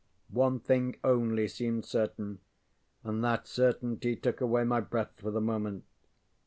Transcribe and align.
One 0.31 0.59
thing 0.59 0.95
only 1.03 1.47
seemed 1.47 1.85
certain 1.85 2.39
and 3.03 3.23
that 3.23 3.45
certainty 3.45 4.15
took 4.15 4.41
away 4.41 4.63
my 4.63 4.79
breath 4.79 5.13
for 5.17 5.29
the 5.29 5.39
moment. 5.41 5.83